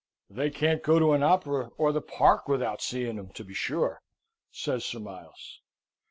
"They 0.31 0.49
can't 0.49 0.81
go 0.81 0.97
to 0.97 1.13
an 1.13 1.21
opera, 1.21 1.69
or 1.77 1.91
the 1.91 2.01
park, 2.01 2.47
without 2.47 2.81
seeing 2.81 3.19
'em, 3.19 3.29
to 3.33 3.43
be 3.43 3.53
sure," 3.53 4.01
says 4.49 4.83
Sir 4.83 4.97
Miles. 4.97 5.61